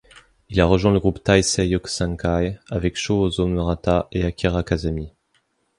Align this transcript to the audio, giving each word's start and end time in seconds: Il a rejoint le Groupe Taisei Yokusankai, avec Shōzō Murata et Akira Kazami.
Il 0.49 0.59
a 0.59 0.65
rejoint 0.65 0.91
le 0.91 0.99
Groupe 0.99 1.23
Taisei 1.23 1.67
Yokusankai, 1.67 2.57
avec 2.71 2.95
Shōzō 2.97 3.45
Murata 3.47 4.07
et 4.11 4.23
Akira 4.25 4.63
Kazami. 4.63 5.13